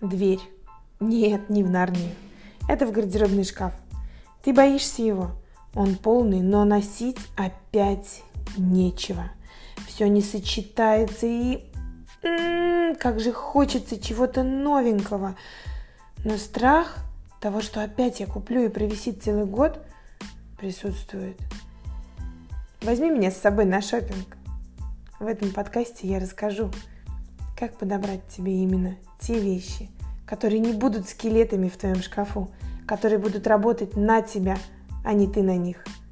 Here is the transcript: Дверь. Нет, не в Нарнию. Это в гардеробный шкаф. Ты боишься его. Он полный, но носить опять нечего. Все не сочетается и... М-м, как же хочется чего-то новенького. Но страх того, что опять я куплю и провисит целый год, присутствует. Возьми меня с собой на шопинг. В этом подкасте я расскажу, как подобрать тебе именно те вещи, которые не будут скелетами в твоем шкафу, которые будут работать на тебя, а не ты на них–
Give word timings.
Дверь. 0.00 0.40
Нет, 1.00 1.50
не 1.50 1.64
в 1.64 1.70
Нарнию. 1.70 2.14
Это 2.68 2.86
в 2.86 2.92
гардеробный 2.92 3.44
шкаф. 3.44 3.72
Ты 4.44 4.52
боишься 4.52 5.02
его. 5.02 5.32
Он 5.74 5.96
полный, 5.96 6.40
но 6.40 6.64
носить 6.64 7.18
опять 7.36 8.22
нечего. 8.56 9.30
Все 9.86 10.08
не 10.08 10.22
сочетается 10.22 11.26
и... 11.26 11.64
М-м, 12.22 12.96
как 12.96 13.20
же 13.20 13.32
хочется 13.32 14.00
чего-то 14.00 14.42
новенького. 14.42 15.36
Но 16.24 16.36
страх 16.36 16.96
того, 17.40 17.60
что 17.60 17.82
опять 17.82 18.20
я 18.20 18.26
куплю 18.26 18.64
и 18.64 18.68
провисит 18.68 19.22
целый 19.22 19.46
год, 19.46 19.84
присутствует. 20.58 21.38
Возьми 22.82 23.10
меня 23.10 23.30
с 23.30 23.36
собой 23.36 23.64
на 23.64 23.80
шопинг. 23.80 24.36
В 25.18 25.26
этом 25.26 25.50
подкасте 25.50 26.06
я 26.06 26.20
расскажу, 26.20 26.70
как 27.58 27.74
подобрать 27.74 28.26
тебе 28.28 28.62
именно 28.62 28.96
те 29.20 29.38
вещи, 29.38 29.88
которые 30.26 30.60
не 30.60 30.72
будут 30.72 31.08
скелетами 31.08 31.68
в 31.68 31.76
твоем 31.76 32.02
шкафу, 32.02 32.50
которые 32.86 33.18
будут 33.18 33.46
работать 33.46 33.96
на 33.96 34.22
тебя, 34.22 34.56
а 35.04 35.12
не 35.12 35.26
ты 35.26 35.42
на 35.42 35.56
них– 35.56 35.84